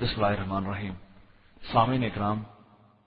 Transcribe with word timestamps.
بسم 0.00 0.24
اللہ 0.24 0.36
الرحمن 0.36 0.66
الرحیم۔ 0.66 0.92
سامعین 1.72 2.04
اکرام، 2.04 2.42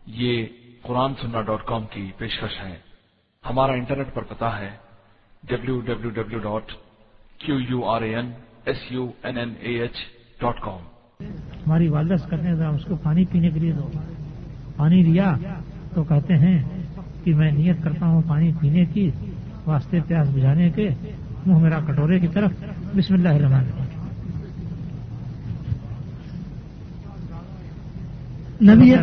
یہ 0.05 0.45
قرآن 0.81 1.13
سننا 1.21 1.41
ڈاٹ 1.41 1.65
کام 1.65 1.81
کی 1.91 2.11
پیشکش 2.17 2.65
ہے۔ 2.65 2.77
ہمارا 3.49 3.71
انٹرنیٹ 3.71 4.13
پر 4.13 4.23
پتا 4.23 4.59
ہے 4.59 4.69
W 5.43 5.79
W 5.79 6.09
W 6.09 6.39
dot 6.39 6.71
Q 7.37 7.59
U 7.69 7.85
R 7.85 8.01
A 8.01 8.15
N 8.15 8.31
S 8.65 8.91
U 8.91 9.11
N 9.23 9.37
N 9.37 9.53
A 9.59 9.79
H 9.79 9.95
dot 10.41 10.59
com 10.59 10.79
ہماری 11.67 11.87
والدہ 11.87 12.27
کرنے 12.29 12.55
کا 12.57 12.67
اس 12.67 12.85
کو 12.85 12.95
پانی 12.95 13.25
پینے 13.25 13.49
کے 13.49 13.59
لیے 13.59 13.71
دو۔ 13.71 13.89
پانی 14.75 15.03
لیا 15.03 15.35
تو 15.93 16.03
کہتے 16.03 16.33
ہیں 16.33 16.63
کہ 17.23 17.35
میں 17.35 17.51
نیت 17.51 17.83
کرتا 17.83 18.05
ہوں 18.05 18.21
پانی 18.27 18.51
پینے 18.61 18.85
کی، 18.85 19.11
واسطے 19.65 19.99
پیاس 20.07 20.29
بجھانے 20.29 20.69
کے، 20.69 20.89
منہ 21.45 21.57
میرا 21.57 21.79
کٹورے 21.79 22.19
کی 22.19 22.27
طرف۔ 22.27 22.51
بسم 22.95 23.13
اللہ 23.13 23.29
الرحمن 23.29 23.55
الرحیم۔ 23.55 23.86
نبی 28.61 28.93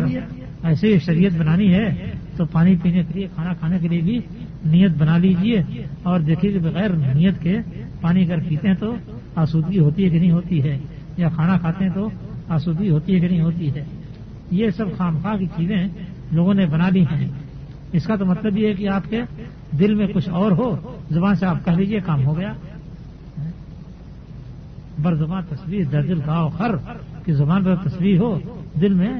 ایسے 0.63 0.93
ہی 0.93 0.99
شریعت 0.99 1.37
بنانی 1.37 1.73
ہے 1.73 2.11
تو 2.37 2.45
پانی 2.45 2.75
پینے 2.75 3.03
کے 3.03 3.13
لیے، 3.13 3.27
کھانا 3.35 3.53
کھانے 3.53 3.79
کے 3.79 3.87
لیے 3.87 4.01
بھی 4.01 4.19
نیت 4.65 4.91
بنا 4.97 5.17
لیجیے۔ 5.17 5.63
اور 6.03 6.19
دیکھیے 6.19 6.51
کہ 6.51 6.59
بغیر 6.59 6.89
نیت 6.89 7.41
کے 7.41 7.57
پانی 8.01 8.23
اگر 8.23 8.37
پیتے 8.49 8.67
ہیں 8.67 8.75
تو 8.75 8.95
آسودگی 9.35 9.79
ہوتی 9.79 10.03
ہے 10.03 10.09
کہ 10.09 10.19
نہیں 10.19 10.31
ہوتی 10.31 10.63
ہے؟ 10.63 10.79
یا 11.17 11.29
کھانا 11.29 11.57
کھاتے 11.57 11.85
ہیں 11.85 11.91
تو 11.91 12.09
آسودگی 12.47 12.89
ہوتی 12.89 13.15
ہے 13.15 13.19
کہ 13.19 13.27
نہیں 13.27 13.41
ہوتی 13.41 13.73
ہے؟ 13.73 13.83
یہ 14.51 14.69
سب 14.69 14.85
خامخواہ 14.97 15.37
کی 15.37 15.45
چیزیں 15.45 15.87
لوگوں 16.31 16.53
نے 16.53 16.65
بنا 16.65 16.89
لی 16.89 17.03
ہیں۔ 17.03 17.27
اس 17.91 18.03
کا 18.03 18.15
تو 18.15 18.25
مطلب 18.25 18.57
یہ 18.57 18.67
ہے 18.67 18.73
کہ 18.73 18.89
آپ 18.89 19.09
کے 19.09 19.21
دل 19.79 19.93
میں 19.93 20.07
کچھ 20.07 20.29
اور 20.29 20.51
ہو، 20.51 20.95
زبان 21.11 21.35
سے 21.35 21.45
آپ 21.45 21.65
کہہ 21.65 21.73
لیجیے، 21.73 21.99
کام 22.05 22.25
ہو 22.25 22.37
گیا۔ 22.37 22.53
بر 24.99 25.15
زبان 25.15 25.43
تصویر 25.49 25.85
درجل 25.91 26.19
گاؤ 26.27 26.49
خر، 26.49 26.75
کہ 27.25 27.33
زبان 27.33 27.63
پر 27.63 27.75
تصویر 27.75 28.17
ہو، 28.19 28.39
دل 28.81 28.93
میں 28.93 29.13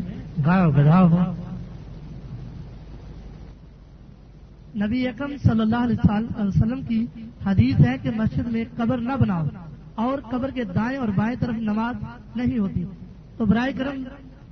گاؤ 0.45 0.69
گدھاؤ 0.69 1.07
ہو 1.07 1.33
نبی 4.85 5.07
اکم 5.07 5.37
صلی 5.43 5.61
اللہ 5.61 5.75
علیہ 5.75 6.41
وسلم 6.41 6.81
کی 6.81 7.05
حدیث 7.45 7.85
ہے 7.87 7.97
کہ 8.01 8.09
مسجد 8.15 8.47
میں 8.47 8.63
قبر 8.77 8.97
نہ 8.97 9.13
بناؤ 9.21 9.45
اور 9.95 10.19
قبر 10.31 10.49
کے 10.49 10.63
دائیں 10.63 10.97
اور 10.97 11.07
بائیں 11.07 11.35
طرف 11.39 11.55
نماز 11.55 11.95
نہیں 12.35 12.57
ہوتی۔ 12.57 12.83
تو 13.37 13.45
برائے 13.45 13.73
کرم 13.73 14.03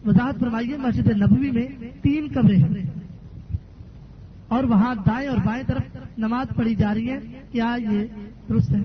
وضاحت 0.06 0.40
فرمائیے، 0.40 0.78
مسجد 0.78 1.08
نبوی 1.08 1.52
میں 1.52 1.68
تین 2.02 2.28
قبریں 2.34 2.58
ہیں۔ 2.58 2.86
اور 4.48 4.64
وہاں 4.64 4.96
دائیں 4.96 5.30
اور 5.30 5.38
بائیں 5.38 5.64
طرف 5.68 5.98
نماز 6.18 6.48
پڑھی 6.56 6.76
جا 6.76 6.94
رہی 6.94 7.10
ہے۔ 7.10 7.20
کیا 7.52 7.76
یہ 7.92 8.06
درست 8.50 8.72
ہے؟ 8.72 8.80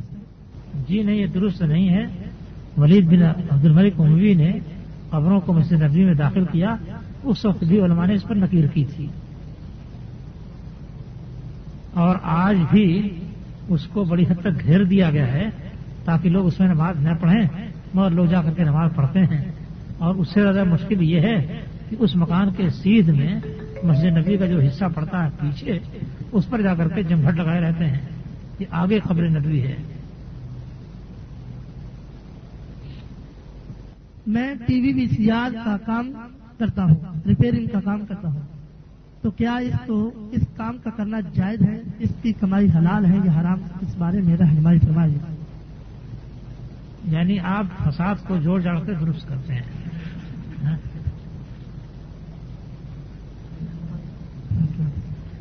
جی 0.88 1.02
نہیں، 1.02 1.16
یہ 1.16 1.26
درست 1.26 1.62
نہیں 1.62 1.88
ہے۔ 1.88 2.06
ولید 2.76 3.06
بن 3.06 3.22
عبد 3.50 3.64
الملک 3.64 4.00
عموی 4.00 4.34
نے 4.34 4.52
قبروں 5.10 5.40
کو 5.40 5.52
مسجد 5.52 5.82
نبوی 5.82 6.04
میں 6.04 6.14
داخل 6.14 6.44
کیا۔ 6.52 6.76
اس 7.22 7.44
وقت 7.44 7.64
بھی 7.64 7.80
علماء 7.80 8.06
نے 8.06 8.14
اس 8.14 8.24
پر 8.24 8.34
نکیر 8.34 8.66
کی 8.66 8.84
تھی۔ 8.84 9.06
اور 11.94 12.16
آج 12.22 12.56
بھی 12.70 13.10
اس 13.68 13.86
کو 13.86 14.04
بڑی 14.04 14.22
حد 14.22 14.40
تک 14.40 14.64
گھیر 14.64 14.84
دیا 14.84 15.10
گیا 15.10 15.32
ہے 15.32 15.46
تاکہ 16.04 16.30
لوگ 16.30 16.46
اس 16.46 16.60
میں 16.60 16.68
نماز 16.68 16.96
نہ 17.00 17.10
پڑھیں، 17.20 17.68
مگر 17.94 18.10
لوگ 18.10 18.26
جا 18.26 18.42
کر 18.42 18.50
کے 18.50 18.64
نماز 18.64 18.90
پڑھتے 18.94 19.20
ہیں۔ 19.20 19.52
اور 19.98 20.14
اس 20.14 20.28
سے 20.34 20.42
زیادہ 20.42 20.64
مشکل 20.64 21.02
یہ 21.02 21.20
ہے 21.20 21.62
کہ 21.90 21.96
اس 21.98 22.16
مکان 22.16 22.52
کے 22.56 22.70
سیدھ 22.70 23.10
میں 23.10 23.40
مسجد 23.82 24.04
نبی 24.04 24.36
کا 24.36 24.46
جو 24.46 24.60
حصہ 24.60 24.84
پڑتا 24.94 25.24
ہے 25.24 25.30
پیچھے، 25.40 25.78
اس 26.32 26.50
پر 26.50 26.62
جا 26.62 26.74
کر 26.74 26.88
کے 26.88 27.02
جمگھٹ 27.02 27.34
لگائے 27.34 27.60
رہتے 27.60 27.86
ہیں 27.86 27.98
یہ 28.58 28.66
آگے 28.70 29.00
خبر 29.08 29.28
نبی 29.28 29.62
ہے۔ 29.62 29.76
میں 34.26 34.54
ٹی 34.66 34.80
وی 34.80 34.92
وی 34.92 35.06
سیاد 35.06 35.50
کا 35.64 35.76
کام 35.86 36.12
کرتا 36.58 36.84
ہوں 36.84 36.94
ریپیئرنگ 37.26 37.66
کا 37.66 37.80
کام 37.80 38.06
کرتا 38.06 38.28
ہوں۔ 38.28 38.40
تو 39.22 39.30
کیا 39.30 39.54
اس 39.56 39.74
کو 39.86 40.10
اس 40.32 40.42
کام 40.56 40.78
کا 40.78 40.90
کرنا 40.90 41.20
جائز 41.20 41.62
ہے؟ 41.62 41.82
اس 41.98 42.10
کی 42.22 42.32
کمائی 42.32 42.66
حلال 42.78 43.06
ہے 43.06 43.16
یا 43.24 43.40
حرام؟ 43.40 43.58
اس 43.80 43.96
بارے 43.96 44.20
میں 44.20 44.36
رہنمائی 44.36 44.78
فرمائی 44.78 45.14
یعنی 47.04 47.38
آپ 47.38 47.64
فساد 47.84 48.14
کو 48.26 48.36
جوڑ 48.36 48.60
جاڑ 48.60 48.84
کے 48.84 48.92
درست 48.94 49.28
کرتے 49.28 49.54
ہیں۔ 49.54 49.62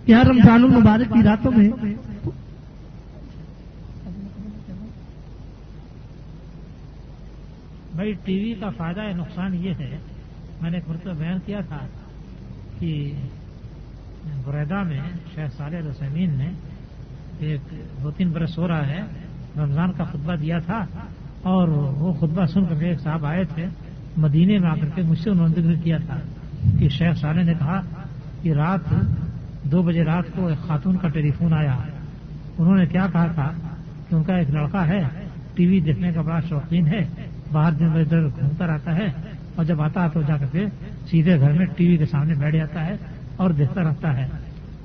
کیا 0.06 0.22
رمضان 0.24 0.64
المبارک 0.64 1.14
کی 1.14 1.24
راتوں 1.24 1.52
میں 1.52 1.70
بھائی 7.96 8.14
ٹی 8.24 8.44
وی 8.44 8.54
کا 8.54 8.70
فائدہ 8.70 9.00
یا 9.00 9.16
نقصان 9.16 9.54
یہ 9.54 9.74
ہے 9.80 9.98
میں 10.62 10.70
نے 10.70 10.78
ایک 10.78 10.90
مرتبہ 10.90 11.14
بیان 11.14 11.40
کیا 11.46 11.60
تھا 11.68 11.78
کہ 12.80 13.12
بریدہ 14.46 14.84
میں 14.84 15.00
شیخ 15.36 15.58
صالح 15.58 15.78
رسمین 15.90 16.34
نے 16.38 16.50
ایک 17.40 17.62
دو 18.04 18.12
تین 18.12 18.30
برس 18.32 18.58
ہو 18.58 18.68
رہا 18.68 18.88
ہے، 18.88 19.02
رمضان 19.58 19.92
کا 19.92 20.04
خطبہ 20.04 20.36
دیا 20.36 20.60
تھا 20.60 20.86
اور 21.44 21.68
وہ 21.68 22.14
خطبہ 22.14 22.46
سن 22.46 22.66
کر 22.66 22.76
کے 22.76 22.86
ایک 22.86 23.00
صاحب 23.00 23.26
آئے 23.26 23.44
تھے 23.44 23.66
مدینے 24.18 24.58
میں 24.60 24.70
آ 24.70 24.76
کر 24.76 24.90
کے، 24.96 25.02
مجھ 25.02 25.20
سے 25.20 25.30
انہوں 25.30 25.48
نے 25.48 25.62
ذکر 25.62 25.84
کیا 25.84 25.98
تھا 26.06 26.20
کہ 26.80 26.90
شیخ 26.90 27.18
صالح 27.18 27.44
نے 27.44 27.54
کہا 27.54 27.82
کہ 28.42 28.54
رات 28.54 28.94
دو 29.72 29.82
بجے 29.84 30.04
رات 30.04 30.26
کو 30.36 30.48
ایک 30.48 30.68
خاتون 30.68 30.98
کا 30.98 31.08
ٹیلی 31.08 31.32
فون 31.32 31.54
آیا۔ 31.54 31.78
انہوں 32.58 32.78
نے 32.78 32.86
کیا 32.86 33.08
کہا 33.12 33.28
تھا 33.28 33.52
کہ 34.10 34.16
ان 34.16 34.24
کا 34.24 34.36
ایک 34.36 34.50
لڑکا 34.50 34.88
ہے، 34.88 35.02
ٹی 35.56 35.66
وی 35.66 35.80
دیکھنے 35.80 36.12
کا 36.12 36.22
بڑا 36.22 36.40
شوقین 36.40 36.88
ہے، 36.88 37.04
باہر 37.52 37.72
دن 37.72 37.86
میں 37.86 38.02
ادھر 38.02 38.28
گھومتا 38.28 38.68
رہتا 38.68 38.96
ہے 38.96 39.08
اور 39.58 39.66
جب 39.66 39.82
آتا 39.82 40.04
ہے 40.04 40.10
تو 40.14 40.22
جا 40.22 40.38
کر 40.38 40.46
کے 40.52 40.66
سیدھے 41.12 41.40
گھر 41.40 41.52
میں 41.52 41.66
ٹی 41.66 41.88
وی 41.88 41.98
کے 41.98 42.06
سامنے 42.06 42.34
بیٹھ 42.34 42.56
جاتا 42.56 42.86
ہے 42.86 42.96
اور 43.36 43.50
دیکھتا 43.50 43.82
رہتا 43.82 44.18
ہے۔ 44.18 44.28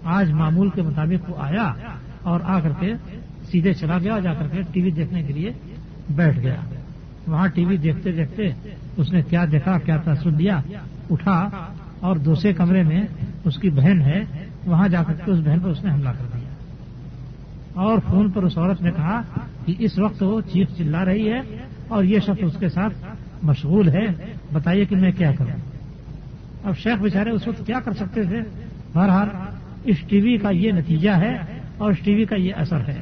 آج 0.04 0.32
معمول 0.32 0.70
کے 0.70 0.82
مطابق 0.82 1.30
وہ 1.30 1.36
آیا 1.38 1.72
اور 2.22 2.40
آ 2.44 2.60
کر 2.60 2.72
کے 2.80 2.94
سیدھے 3.50 3.72
چلا 3.72 3.98
گیا 3.98 4.18
جا 4.18 4.34
کر 4.34 4.48
کے 4.48 4.62
ٹی 4.72 4.82
وی 4.82 4.90
دیکھنے 4.90 5.22
کے 5.22 5.32
لیے 5.32 5.50
بیٹھ 6.10 6.38
گیا۔ 6.38 6.54
وہاں 7.26 7.48
ٹی 7.48 7.64
وی 7.64 7.76
دیکھتے 7.76 8.12
دیکھتے 8.12 8.42
اس 8.96 9.12
نے 9.12 9.22
کیا 9.22 9.44
دیکھا، 9.52 9.78
کیا 9.78 9.96
تاثر 9.96 10.30
دیا؟ 10.30 10.60
اٹھا 11.10 11.48
اور 12.00 12.16
دوسرے 12.16 12.52
کمرے 12.52 12.82
میں 12.82 13.02
اس 13.44 13.56
کی 13.56 13.70
بہن 13.70 14.00
ہے، 14.00 14.20
وہاں 14.66 14.88
جا 14.88 15.02
کر 15.02 15.12
کے 15.12 15.30
اس 15.30 15.38
بہن 15.38 15.60
پر 15.60 15.68
اس 15.68 15.84
نے 15.84 15.90
حملہ 15.90 16.08
کر 16.08 16.24
دیا۔ 16.34 16.48
اور 17.74 17.98
فون 18.10 18.30
پر 18.30 18.42
اس 18.42 18.58
عورت 18.58 18.82
نے 18.82 18.90
کہا 18.90 19.20
کہ 19.66 19.74
اس 19.78 19.98
وقت 19.98 20.22
وہ 20.22 20.40
چیخ 20.40 20.68
چلا 20.78 21.04
رہی 21.04 21.32
ہے 21.32 21.40
اور 21.88 22.04
یہ 22.04 22.18
شخص 22.18 22.42
اس 22.42 22.56
کے 22.60 22.68
ساتھ 22.68 22.94
مشغول 23.42 23.88
ہے 23.88 24.06
بتائیے 24.52 24.84
کہ 24.84 24.96
میں 24.96 25.12
کیا 25.12 25.32
کروں؟ 25.32 25.72
اب 26.64 26.76
شیخ 26.76 27.02
بیچارے 27.02 27.30
اس 27.30 27.48
وقت 27.48 27.66
کیا 27.66 27.80
کر 27.80 27.92
سکتے 27.92 28.22
تھے؟ 28.22 28.40
بہرحال، 28.94 29.28
اس 29.84 29.96
ٹی 30.00 30.20
وی 30.20 30.36
کا 30.36 30.50
یہ 30.50 30.72
نتیجہ 30.72 31.10
ہے 31.10 31.36
اور 31.78 31.90
اس 31.90 31.98
ٹی 31.98 32.14
وی 32.14 32.24
کا 32.24 32.36
یہ 32.36 32.54
اثر 32.56 32.88
ہے۔ 32.88 33.00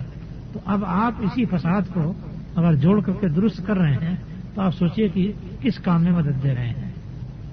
تو 0.53 0.61
اب 0.65 0.85
آپ 0.85 1.13
اسی 1.19 1.45
فساد 1.45 1.83
کو 1.95 2.13
اگر 2.55 2.75
جوڑ 2.75 3.01
کر 3.01 3.13
کے 3.13 3.29
درست 3.29 3.67
کر 3.67 3.77
رہے 3.77 3.95
ہیں، 3.95 4.17
تو 4.55 4.63
آپ 4.63 4.75
سوچیے 4.75 5.09
کہ 5.09 5.33
کس 5.61 5.79
کام 5.79 6.03
میں 6.03 6.13
مدد 6.13 6.43
دے 6.43 6.55
رہے 6.55 6.67
ہیں۔ 6.67 6.91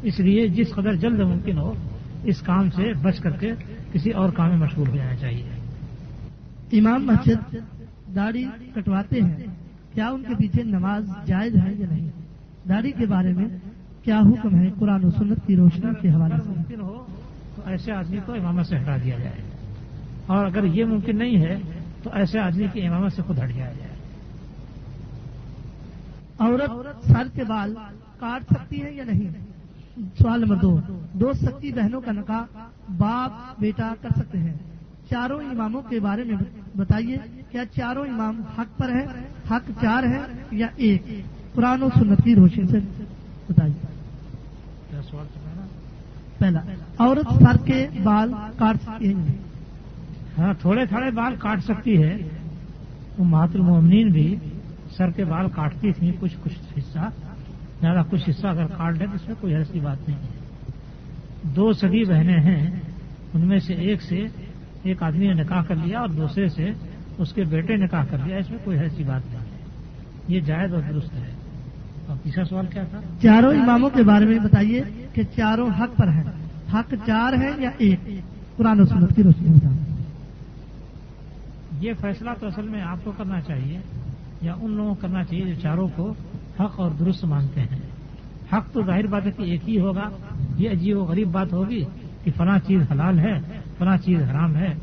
اس 0.04 0.20
لیے 0.20 0.48
جس 0.48 0.72
قدر 0.72 0.94
جلد 0.94 1.20
ممکن 1.20 1.58
ہو، 1.58 1.74
اس 2.24 2.42
کام 2.42 2.70
سے 2.70 2.94
بچ 3.02 3.20
کر 3.20 3.30
کے 3.30 3.52
کسی 3.94 4.10
اور 4.10 4.30
کام 4.30 4.50
میں 4.50 4.58
مشغول 4.58 4.90
ہو 4.90 4.96
جانا 4.96 5.16
چاہیے۔ 5.16 5.50
امام 6.80 7.06
مسجد 7.06 7.56
داڑھی 8.16 8.46
کٹواتے 8.76 9.20
ہیں۔ 9.22 9.46
کیا 9.94 10.10
ان 10.10 10.24
کے 10.24 10.36
پیچھے 10.36 10.64
نماز 10.64 11.10
جائز 11.26 11.56
ہے 11.56 11.74
یا 11.74 11.86
نہیں؟ 11.90 12.10
داڑھی 12.70 12.92
کے 12.92 13.06
بارے 13.06 13.34
میں 13.34 13.46
کیا 14.04 14.20
حکم 14.20 14.56
ہے 14.56 14.72
قرآن 14.80 15.06
و 15.06 15.10
سنت 15.10 15.38
کی 15.48 15.56
روشنی 15.56 15.92
کے 16.02 16.10
حوالے 16.10 16.36
سے؟ 16.44 16.50
ممکن 16.50 16.82
ہو 16.82 17.06
تو 17.56 17.62
ایسے 17.66 17.92
آدمی 17.92 18.18
کو 18.26 18.34
امامت 18.34 18.68
سے 18.68 18.78
ہٹا 18.78 18.98
دیا 19.04 19.18
جائے۔ 19.18 19.42
اور 20.26 20.46
اگر 20.46 20.64
یہ 20.64 20.86
ممکن 20.86 21.18
نہیں 21.18 21.38
ہے 21.38 21.56
تو 22.04 22.10
ایسے 22.14 22.40
آدمی 22.40 22.68
کی 22.74 22.88
امامت 22.88 23.14
سے 23.14 23.22
خود 23.22 23.40
ہٹ 23.40 23.50
دیا 23.56 23.66
جائے۔ 23.66 23.98
عورت 26.40 26.72
سر 27.08 27.28
کے 27.34 27.44
بال 27.44 27.74
کاٹ 28.20 28.44
سکتی 28.44 28.84
ہے 28.84 28.92
یا 28.94 29.04
نہیں؟ 29.04 29.32
سوال 30.18 30.42
نمبر 30.42 30.56
دو 30.56 30.80
دو 31.14 31.34
سکی 31.34 31.72
بہنوں 31.72 32.02
کا 32.02 32.12
نکاح 32.12 32.44
باپ 32.98 33.60
بیٹا 33.62 33.94
کر 34.02 34.10
سکتے 34.16 34.38
ہیں۔ 34.38 34.54
چاروں 35.10 35.42
اماموں 35.42 35.82
کے 35.82 36.00
بارے 36.00 36.24
میں 36.24 36.36
بتائیے 36.78 37.18
کیا 37.52 37.66
چاروں 37.66 38.06
امام 38.06 38.42
حق 38.58 38.78
پر 38.78 38.90
ہے 38.90 39.06
حق 39.52 39.72
چار 39.82 40.04
ہے 40.04 40.22
یا 40.52 40.68
ایک؟ 40.76 41.04
قرآن 41.58 41.84
و 41.84 41.90
سنت 42.00 42.24
کی 42.24 42.36
روشنی 42.36 42.68
سے 42.68 42.78
بتائیے۔ 43.50 43.86
پہلا 46.38 46.60
عورت 47.00 47.44
سر 47.44 47.66
کے 47.66 47.88
بال 48.04 48.34
کاٹ 48.58 48.76
سکتی 48.82 49.14
ہے۔ 49.14 49.30
ہاں 50.38 50.54
تھوڑے 50.62 50.86
تھوڑے 50.86 51.12
بال 51.12 51.36
کاٹ 51.36 51.64
سکتی 51.64 52.04
ہے۔ 52.04 52.18
محت 53.18 53.50
المومنین 53.54 54.10
بھی 54.10 54.36
سر 54.98 55.10
کے 55.12 55.26
بال 55.26 55.50
کاٹتی 55.50 55.92
تھیں 55.92 56.12
کچھ 56.20 56.36
کچھ 56.44 56.80
حصہ۔ 56.80 57.10
زیادہ 57.82 58.02
کچھ 58.10 58.30
حصہ 58.30 58.48
اگر 58.48 58.66
کاٹ 58.66 58.98
لیں 58.98 59.08
تو 59.08 59.14
اس 59.16 59.28
میں 59.28 59.36
کوئی 59.42 59.56
ایسی 59.56 59.80
بات 59.80 60.10
نہیں 60.10 60.20
ہے۔ 60.20 60.72
دو 61.44 61.74
سگی 61.74 62.06
بہنیں 62.06 62.40
ہیں 62.40 62.80
ان 63.34 63.42
میں 63.42 63.60
سے 63.60 63.74
ایک 63.74 64.04
سے 64.04 64.26
ایک 64.84 65.04
آدمی 65.04 65.28
نے 65.28 65.44
نکاح 65.44 65.64
کر 65.64 65.76
لیا 65.76 66.00
اور 66.00 66.10
دوسرے 66.10 66.50
سے 66.50 66.72
اس 67.18 67.34
کے 67.34 67.44
بیٹے 67.44 67.76
نکاح 67.76 68.04
کر 68.06 68.18
لیا۔ 68.26 68.38
اس 68.38 68.50
میں 68.50 68.60
کوئی 68.64 68.80
ایسی 68.80 69.04
بات 69.04 69.22
نہیں 69.26 69.40
ہے۔ 69.40 69.58
یہ 70.28 70.40
جائز 70.40 70.74
اور 70.74 70.82
درست 70.90 71.14
ہے۔ 71.14 71.37
تیسرا 72.24 72.46
سوال 72.46 72.66
کیا 72.66 72.84
تھا؟ 72.84 73.00
چاروں 73.22 73.54
اماموں 73.54 73.90
کے 73.90 74.04
بارے 74.04 74.26
میں 74.26 74.40
بتائیے 74.40 74.82
کہ 75.14 75.22
چاروں 75.36 75.70
حق 75.80 75.98
پر 75.98 76.08
ہیں۔ 76.08 76.24
حق 76.74 76.94
چار 77.06 77.34
ہیں 77.34 77.52
یا 77.58 77.70
ایک؟ 77.78 78.00
قرآن 78.58 78.80
و 78.80 78.86
سنت 78.86 79.16
کی 79.16 79.24
روشنی 79.24 79.50
میں 79.50 79.58
بتائیں 79.58 79.78
یہ 81.80 81.94
فیصلہ 82.02 82.30
تو 82.40 82.48
اصل 82.48 82.62
میں 82.62 82.82
آپ 82.82 82.98
کو 83.04 83.12
کرنا 83.18 83.42
چاہیے 83.42 83.80
یا 84.42 84.54
ان 84.62 84.72
لوگوں 84.72 84.96
کو 84.96 85.02
کرنا 85.02 85.24
چاہیے 85.24 85.46
جو 85.46 85.60
چاروں 85.62 85.88
کو 85.96 86.14
حق 86.60 86.80
اور 86.80 86.92
درست 87.00 87.26
مانتے 87.26 87.62
ہیں۔ 87.62 87.78
حق 88.54 88.72
تو 88.72 88.82
ظاہر 88.86 89.08
بات 89.08 89.26
ہے 89.26 89.32
کہ 89.32 89.42
ایک 89.42 89.70
ہی 89.70 89.80
ہوگا۔ 89.80 90.10
یہ 90.58 90.70
عجیب 90.70 90.98
و 90.98 91.04
غریب 91.04 91.28
بات 91.28 91.54
ہوگی 91.54 91.86
کہ 92.24 92.32
فلاں 92.38 92.60
چیز 92.68 92.82
حلال 92.92 93.20
ہے 93.20 93.40
فلاں 93.78 93.98
چیز 93.98 94.22
حرام 94.22 94.56
ہے۔ 94.56 94.74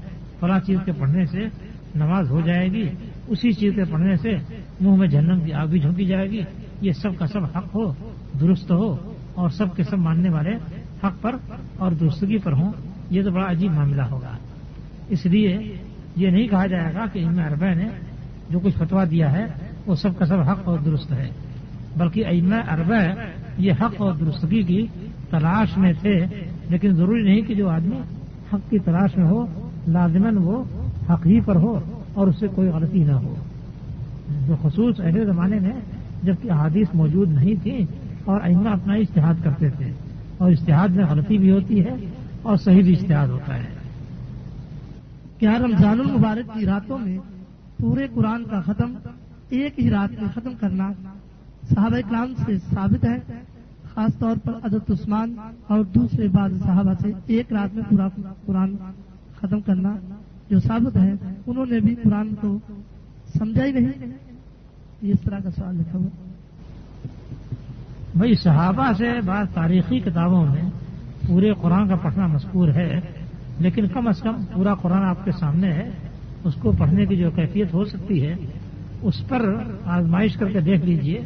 فلاں 0.40 0.60
چیز 0.60 0.78
کے 0.84 0.92
پڑھنے 0.92 1.26
سے 1.26 1.46
نماز 1.94 2.30
ہو 2.30 2.40
جائے 2.40 2.68
گی 2.68 2.88
اسی 3.26 3.52
چیز 3.52 3.72
کے 3.74 3.84
پڑھنے 3.84 4.16
سے 4.16 4.36
منہ 4.80 4.96
میں 4.96 5.08
جہنم 5.08 5.40
کی 5.40 5.52
آگ 5.52 5.66
بھی 5.66 5.80
جھونکی 5.80 6.04
جائے 6.04 6.30
گی۔ 6.30 6.42
یہ 6.80 6.92
سب 6.92 7.10
کا 7.18 7.26
سب 7.26 7.44
حق 7.44 7.74
ہو، 7.74 7.92
درست 8.40 8.70
ہو 8.70 8.96
اور 9.34 9.48
سب 9.48 9.76
کے 9.76 9.82
سب 9.82 9.98
ماننے 9.98 10.28
والے 10.30 10.50
حق 11.04 11.22
پر 11.22 11.36
اور 11.78 11.92
درستگی 11.92 12.38
پر 12.38 12.52
ہوں، 12.52 12.72
یہ 13.10 13.22
تو 13.22 13.30
بڑا 13.30 13.50
عجیب 13.50 13.72
معاملہ 13.72 14.02
ہوگا۔ 14.02 14.36
اس 15.08 15.26
لیے 15.26 15.76
یہ 16.16 16.30
نہیں 16.30 16.48
کہا 16.48 16.66
جائے 16.66 16.94
گا 16.94 17.06
کہ 17.12 17.18
ان 17.18 17.38
اربع 17.38 17.74
نے 17.74 17.88
جو 18.50 18.58
کچھ 18.58 18.74
فتوا 18.78 19.04
دیا 19.10 19.32
ہے، 19.32 19.46
وہ 19.86 19.94
سب 19.94 20.18
کا 20.18 20.26
سب 20.26 20.40
حق 20.40 20.60
اور 20.64 20.78
درست 20.78 21.12
ہے۔ 21.12 21.28
بلکہ 21.96 22.24
ام 22.26 22.52
اربع 22.52 23.24
یہ 23.58 23.72
حق 23.72 23.94
اور 23.98 24.12
درستگی 24.12 24.62
کی 24.62 24.86
تلاش 25.30 25.76
میں 25.76 25.92
تھے، 25.92 26.26
لیکن 26.68 26.94
ضروری 26.94 27.22
نہیں 27.22 27.40
کہ 27.40 27.54
جو 27.54 27.68
آدمی 27.68 27.98
حق 28.54 28.70
کی 28.70 28.78
تلاش 28.78 29.16
میں 29.16 29.26
ہو 29.26 29.70
لازمن 29.88 30.38
وہ 30.38 30.64
حق 31.10 31.26
ہی 31.26 31.40
پر 31.40 31.56
ہو 31.56 31.80
اور 32.14 32.26
اس 32.26 32.40
سے 32.40 32.46
کوئی 32.46 32.68
غلطی 32.68 33.04
نہ 33.04 33.12
ہو۔ 33.12 33.34
جو 34.46 34.54
خصوص 34.62 35.00
اہل 35.00 35.26
زمانے 35.26 35.60
میں 35.60 35.72
جبکہ 36.24 36.50
احادیث 36.50 36.86
موجود 36.94 37.28
نہیں 37.28 37.62
تھی 37.62 37.86
اور 38.24 38.40
ائمہ 38.42 38.68
اپنا 38.68 38.94
اشتہاد 38.94 39.34
کرتے 39.42 39.70
تھے 39.70 39.92
اور 40.38 40.50
اشتہاد 40.50 40.88
میں 40.88 41.04
غلطی 41.10 41.38
بھی 41.38 41.50
ہوتی 41.50 41.84
ہے 41.84 41.96
اور 42.42 42.56
صحیح 42.56 42.82
بھی 42.82 42.92
اشتہاد 42.92 43.28
ہوتا 43.28 43.56
ہے۔ 43.56 43.66
کیا 45.38 45.58
رمضان 45.58 46.00
المبارک 46.00 46.54
کی 46.54 46.66
راتوں 46.66 46.98
میں 46.98 47.18
پورے 47.76 48.06
قرآن 48.14 48.44
کا 48.44 48.60
ختم، 48.60 48.94
ایک 49.48 49.80
ہی 49.80 49.90
رات 49.90 50.22
میں 50.22 50.28
ختم 50.34 50.52
کرنا 50.60 50.90
صحابہ 51.74 52.08
کلام 52.08 52.34
سے 52.46 52.58
ثابت 52.58 53.04
ہے۔ 53.04 53.18
خاص 53.94 54.18
طور 54.18 54.36
پر 54.44 54.52
عدد 54.62 54.90
عثمان 54.90 55.34
اور 55.66 55.84
دوسرے 55.84 56.28
بعض 56.28 56.52
صحابہ 56.62 56.92
سے 57.02 57.12
ایک 57.26 57.52
رات 57.52 57.74
میں 57.74 57.82
پورا 57.88 58.08
قرآن 58.46 58.76
ختم 59.36 59.60
کرنا 59.60 59.96
جو 60.50 60.60
ثابت 60.60 60.96
ہے، 60.96 61.12
انہوں 61.46 61.66
نے 61.66 61.80
بھی 61.80 61.94
قرآن 61.94 62.34
کو 62.34 62.58
سمجھا 63.38 63.64
ہی 63.64 63.72
نہیں۔ 63.72 64.33
اس 65.04 65.20
طرح 65.24 65.38
کا 65.38 65.50
سوال 65.50 65.74
لکھا 65.76 65.98
ہوا 65.98 66.08
بھائی، 68.16 68.34
صحابہ 68.34 68.90
سے 68.98 69.10
بعض 69.26 69.46
تاریخی 69.54 69.98
کتابوں 70.00 70.44
میں 70.46 70.62
پورے 71.26 71.52
قرآن 71.62 71.88
کا 71.88 71.96
پڑھنا 72.02 72.26
مذکور 72.26 72.68
ہے، 72.74 73.00
لیکن 73.60 73.86
کم 73.88 74.08
از 74.08 74.20
کم 74.22 74.44
پورا 74.52 74.74
قرآن 74.74 75.04
آپ 75.04 75.24
کے 75.24 75.32
سامنے 75.38 75.72
ہے، 75.72 75.88
اس 76.44 76.54
کو 76.54 76.72
پڑھنے 76.78 77.06
کی 77.06 77.16
جو 77.16 77.30
کیفیت 77.30 77.74
ہو 77.74 77.84
سکتی 77.84 78.26
ہے، 78.26 78.34
اس 79.02 79.22
پر 79.28 79.42
آزمائش 79.96 80.36
کر 80.36 80.50
کے 80.52 80.60
دیکھ 80.60 80.84
لیجیے 80.84 81.20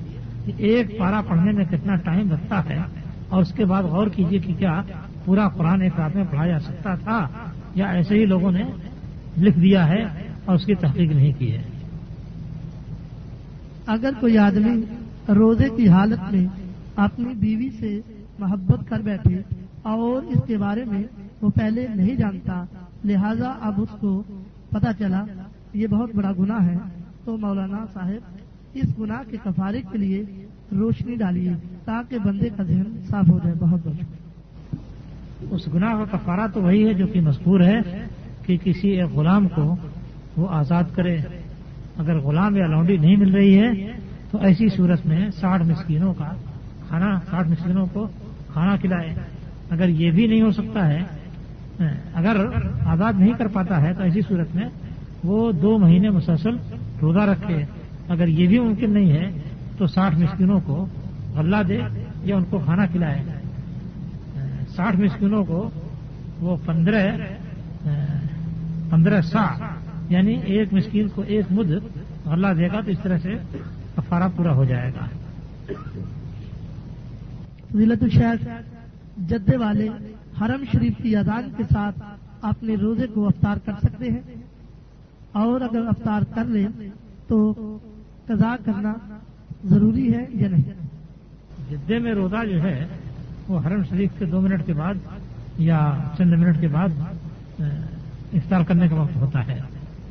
کہ 0.45 0.53
ایک 0.59 0.99
پارا 0.99 1.21
پڑھنے 1.29 1.53
میں 1.53 1.65
کتنا 1.71 1.95
ٹائم 2.05 2.31
لگتا 2.31 2.65
ہے، 2.69 2.81
اور 3.29 3.43
اس 3.43 3.53
کے 3.53 3.65
بعد 3.65 3.83
غور 3.85 4.07
کیجیے 4.07 4.39
کہ 4.39 4.55
کیا 4.59 4.81
پورا 5.25 5.49
قرآن 5.49 5.83
ایک 5.83 5.99
رات 5.99 6.17
میں 6.17 6.25
پڑھا 6.31 6.47
جا 6.47 6.59
سکتا 6.61 6.95
تھا 6.95 7.27
یا 7.75 7.87
ایسے 7.91 8.15
ہی 8.15 8.25
لوگوں 8.25 8.53
نے 8.53 8.63
لکھ 9.39 9.59
دیا 9.59 9.89
ہے 9.89 10.03
اور 10.45 10.55
اس 10.55 10.65
کی 10.67 10.75
تحقیق 10.75 11.11
نہیں 11.13 11.33
کی 11.39 11.53
ہے۔ 11.53 11.63
اگر 13.89 14.11
کوئی 14.21 14.39
آدمی 14.39 14.81
روزے 15.29 15.69
کی 15.77 15.89
حالت 15.89 16.33
میں 16.33 16.47
اپنی 16.97 17.35
بیوی 17.35 17.71
سے 17.71 18.01
محبت 18.39 18.89
کر 18.89 19.01
بیٹھے 19.01 19.43
اور 19.83 20.23
اس 20.23 20.39
کے 20.47 20.59
بارے 20.59 20.85
میں 20.85 21.03
وہ 21.43 21.51
پہلے 21.51 21.87
نہیں 21.95 22.17
جانتا، 22.17 22.65
لہذا 23.05 23.55
اب 23.61 23.75
اس 23.77 23.89
کو 24.01 24.23
پتا 24.71 24.93
چلا، 24.93 25.25
یہ 25.75 25.87
بہت 25.87 26.11
بڑا 26.15 26.33
گناہ 26.39 26.67
ہے۔ 26.67 26.77
تو 27.25 27.37
مولانا 27.37 27.85
صاحب، 27.93 28.37
اس 28.75 28.99
گناہ 28.99 29.23
کے 29.31 29.37
کفارے 29.45 29.83
کے 29.93 29.99
لیے 29.99 30.25
روشنی 30.73 31.15
ڈالیے 31.15 31.53
تاکہ 31.85 32.19
بندے 32.19 32.49
کا 32.57 32.63
ذہن 32.63 32.85
صاف 33.11 33.31
ہو 33.31 33.39
جائے۔ 33.39 33.55
بہت 33.59 33.87
بہت 33.87 34.77
اس 35.51 35.75
گناہ 35.75 35.95
کا 35.95 36.17
کفارہ 36.19 36.47
تو 36.55 36.63
وہی 36.63 36.89
ہے 36.89 36.95
جو 36.95 37.07
کہ 37.07 37.21
مذکور 37.21 37.61
ہے 37.61 38.07
کہ 38.47 38.57
کسی 38.65 38.89
ایک 38.89 39.11
غلام 39.15 39.49
کو 39.49 39.77
وہ 40.37 40.47
آزاد 40.51 40.85
کرے۔ 40.95 41.19
اگر 41.99 42.19
غلام 42.19 42.57
یا 42.57 42.67
لونڈی 42.67 42.97
نہیں 42.97 43.17
مل 43.17 43.35
رہی 43.35 43.59
ہے، 43.59 43.93
تو 44.31 44.39
ایسی 44.39 44.69
صورت 44.69 45.07
میں 45.07 45.31
ساٹھ 45.41 45.63
مسکینوں 45.63 46.15
کا 46.15 46.29
کھانا، 46.89 47.19
ساٹھ 47.31 47.49
مسکینوں 47.49 47.87
کو 47.93 48.09
کھانا 48.53 48.77
کھلائے۔ 48.77 49.15
اگر 49.71 49.89
یہ 49.89 50.11
بھی 50.11 50.27
نہیں 50.27 50.43
ہو 50.43 50.51
سکتا 50.51 50.89
ہے، 50.89 51.03
اگر 52.15 52.37
آزاد 52.87 53.13
نہیں 53.19 53.33
کر 53.33 53.47
پاتا 53.47 53.83
ہے، 53.83 53.95
تو 53.95 54.03
ایسی 54.03 54.21
صورت 54.29 54.55
میں 54.55 54.69
وہ 55.25 55.53
دو 55.53 55.79
مہینے 55.79 56.11
مسلسل 56.11 56.57
روزہ 57.03 57.19
رکھے۔ 57.19 57.65
اگر 58.09 58.29
یہ 58.29 58.47
بھی 58.47 58.59
ممکن 58.59 58.91
نہیں 58.91 59.13
ہے، 59.13 59.31
تو 59.79 59.87
ساٹھ 59.87 60.15
مسکینوں 60.19 60.61
کو 60.61 60.87
غلہ 61.35 61.63
دے 61.69 61.81
یا 62.23 62.37
ان 62.37 62.45
کو 62.45 62.59
کھانا 62.59 62.87
کھلائے۔ 62.87 63.23
ساٹھ 64.77 64.97
مسکینوں 64.97 65.45
کو 65.45 65.71
وہ 66.41 66.57
پندرہ 66.67 67.17
پندرہ 68.91 69.21
سا 69.21 69.45
یعنی 70.09 70.41
ایک 70.45 70.73
مسکین 70.73 71.09
کو 71.09 71.23
ایک 71.23 71.45
مد 71.51 71.71
غلہ 72.25 72.47
دے 72.47 72.69
گا 72.69 72.81
تو 72.81 72.91
اس 72.91 72.99
طرح 73.03 73.19
سے 73.19 73.35
کفارہ 73.97 74.29
پورا 74.37 74.55
ہو 74.55 74.65
جائے 74.65 74.91
گا۔ 74.91 75.07
ضلعت 77.73 78.03
الشیخ 78.03 78.49
جدے 79.29 79.57
والے 79.57 79.89
حرم 80.41 80.65
شریف 80.73 80.93
کی 81.03 81.17
اذان 81.17 81.49
کے 81.57 81.63
ساتھ 81.63 81.99
اپنے 82.43 82.75
روزے 82.75 83.07
کو 83.07 83.27
افطار 83.27 83.57
کر 83.65 83.73
سکتے 83.83 84.11
ہیں؟ 84.11 84.21
اور 85.33 85.61
اگر 85.61 85.87
افطار 85.87 86.23
کر 86.35 86.45
لیں 86.45 86.67
تو 87.27 87.53
قضا 88.27 88.57
کرنا 88.65 88.93
ضروری 89.65 90.15
ہے 90.15 90.25
یا 90.31 90.49
نہیں؟ 90.49 90.73
جدے 91.71 91.99
میں 91.99 92.13
روزہ 92.13 92.45
جو 92.47 92.63
ہے 92.63 92.87
وہ 93.49 93.61
حرم 93.67 93.83
شریف 93.85 94.11
کے 94.19 94.25
دو 94.25 94.41
منٹ 94.41 94.67
کے 94.67 94.73
بعد 94.73 94.95
یا 95.59 95.99
چند 96.19 96.33
منٹ 96.33 96.61
کے 96.61 96.69
بعد 96.69 96.89
افطار 98.33 98.63
کرنے 98.63 98.89
کا 98.89 98.95
وقت 98.95 99.17
ہوتا 99.17 99.47
ہے۔ 99.47 99.61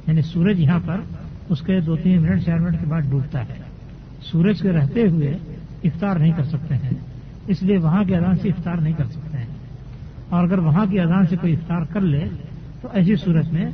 یعنی 0.08 0.22
سورج 0.22 0.60
یہاں 0.60 0.80
پر 0.86 1.02
اس 1.50 1.62
کے 1.62 1.80
دو 1.80 1.96
تین 1.96 2.22
منٹ، 2.22 2.46
چار 2.46 2.58
منٹ 2.58 2.80
کے 2.80 2.86
بعد 2.86 3.02
ڈوبتا 3.10 3.42
ہے۔ 3.42 3.62
سورج 4.22 4.62
کے 4.62 4.72
رہتے 4.72 5.02
ہوئے 5.02 5.38
افطار 5.84 6.16
نہیں 6.16 6.34
کر 6.38 6.44
سکتے 6.44 6.76
ہیں۔ 6.76 6.90
اس 7.48 7.64
لیے 7.64 7.78
وہاں 7.78 8.04
کی 8.04 8.16
اذان 8.16 8.36
سے 8.36 8.50
افطار 8.50 8.76
نہیں 8.76 8.94
کر 8.94 9.06
سکتے 9.06 9.38
ہیں۔ 9.38 9.46
اور 10.30 10.44
اگر 10.44 10.58
وہاں 10.58 10.86
کی 10.86 11.00
اذان 11.00 11.26
سے 11.28 11.38
کوئی 11.38 11.54
افطار 11.54 11.82
کر 11.82 12.02
لے، 12.02 12.26
تو 12.82 12.88
ایسی 12.94 13.16
صورت 13.16 13.54
میں 13.54 13.66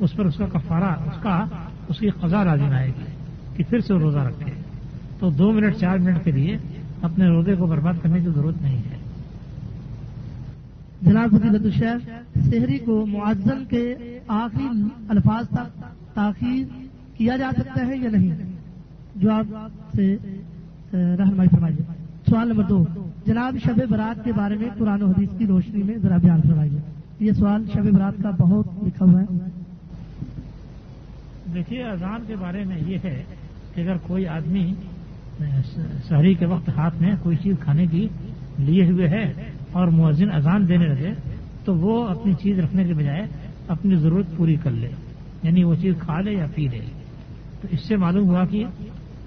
اس 0.00 0.12
پر 0.16 0.24
اس 0.24 0.36
کا 0.36 0.46
کفارہ، 0.46 0.84
اس 0.84 1.22
کا، 1.22 1.44
اس 1.88 1.98
کی 1.98 2.08
قضا 2.08 2.44
لازم 2.44 2.70
آئے 2.70 2.86
گی 2.86 3.04
کہ 3.56 3.64
پھر 3.68 3.80
سے 3.80 3.94
وہ 3.94 3.98
روزہ 3.98 4.18
رکھے۔ 4.18 4.52
تو 5.18 5.30
دو 5.30 5.52
منٹ، 5.52 5.76
چار 5.76 5.98
منٹ 5.98 6.24
کے 6.24 6.30
لیے 6.30 6.56
اپنے 7.02 7.26
روزے 7.26 7.54
کو 7.54 7.66
برباد 7.66 7.94
کرنے 8.02 8.18
کی 8.18 8.28
ضرورت 8.34 8.62
نہیں 8.62 8.78
ہے۔ 8.78 9.09
جناب 11.02 11.30
فضیلت 11.30 11.64
الشیخ 11.64 12.08
شہری 12.50 12.78
کو 12.78 13.06
معذن 13.06 13.64
کے 13.64 13.94
آخری 14.26 14.66
الفاظ 15.08 15.48
تک 15.48 15.84
تاخیر 16.14 16.86
کیا 17.16 17.36
جا 17.36 17.50
سکتا 17.58 17.86
ہے 17.86 17.96
یا 17.96 18.10
نہیں؟ 18.10 18.36
جو 19.16 19.32
آپ 19.32 19.44
سے 19.96 20.16
رہنمائی 20.92 21.48
فرمائیے۔ 21.48 21.82
سوال 22.30 22.48
نمبر 22.48 22.64
دو، 22.64 22.84
جناب 23.26 23.56
شب 23.64 23.80
برات 23.88 24.24
کے 24.24 24.32
بارے 24.32 24.54
میں 24.54 24.68
قرآن 24.78 25.02
و 25.02 25.06
حدیث 25.06 25.28
کی 25.38 25.46
روشنی 25.46 25.82
میں 25.82 25.98
ذرا 25.98 26.16
بیان 26.16 26.40
فرمائیے۔ 26.42 26.78
یہ 27.20 27.32
سوال 27.32 27.64
شب 27.72 27.90
برات 27.90 28.22
کا 28.22 28.30
بہت 28.30 28.66
لکھا 28.82 29.06
ہوا 29.06 29.20
ہے۔ 29.20 29.26
دیکھیے، 31.54 31.82
اذان 31.82 32.20
کے 32.26 32.36
بارے 32.36 32.64
میں 32.64 32.78
یہ 32.86 32.98
ہے 33.04 33.22
کہ 33.74 33.80
اگر 33.80 33.96
کوئی 33.96 34.26
آدمی 34.26 34.74
شہری 36.08 36.34
کے 36.34 36.46
وقت 36.46 36.68
ہاتھ 36.68 37.02
میں 37.02 37.14
کوئی 37.22 37.36
چیز 37.36 37.56
کھانے 37.60 37.86
کی 37.86 38.08
لیے 38.58 38.90
ہوئے 38.90 39.08
ہے 39.08 39.32
اور 39.72 39.86
مؤذن 39.88 40.30
اذان 40.32 40.68
دینے 40.68 40.86
لگے 40.86 41.10
تو 41.64 41.74
وہ 41.74 42.08
اپنی 42.08 42.34
چیز 42.34 42.58
رکھنے 42.58 42.84
کے 42.84 42.94
بجائے 42.94 43.22
اپنی 43.68 43.96
ضرورت 43.96 44.26
پوری 44.36 44.56
کر 44.56 44.70
لے 44.70 44.88
یعنی 45.42 45.64
وہ 45.64 45.74
چیز 45.74 45.94
کھا 46.00 46.20
لے 46.20 46.32
یا 46.32 46.46
پی 46.54 46.68
لے۔ 46.68 46.80
تو 47.60 47.68
اس 47.70 47.88
سے 47.88 47.96
معلوم 47.96 48.28
ہوا 48.28 48.44
کہ 48.44 48.64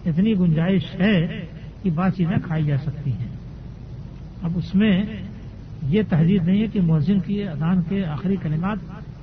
اتنی 0.06 0.34
گنجائش 0.34 0.84
ہے 1.00 1.46
کہ 1.84 1.90
بعض 1.90 2.12
چیزیں 2.14 2.36
کھائی 2.44 2.66
جا 2.66 2.78
سکتی 2.78 3.12
ہیں۔ 3.12 3.28
اب 4.44 4.52
اس 4.56 4.76
میں 4.76 5.04
یہ 5.84 6.02
تحریر 6.10 6.42
نہیں 6.42 6.62
ہے 6.62 6.68
کہ 6.68 6.82
مؤذن 6.82 7.20
کی 7.20 7.48
اذان 7.48 7.82
کے 7.90 8.06
آخری 8.06 8.36
کلمات 8.36 8.78